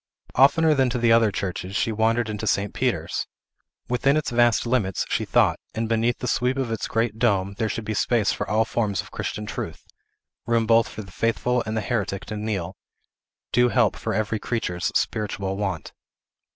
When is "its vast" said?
4.17-4.65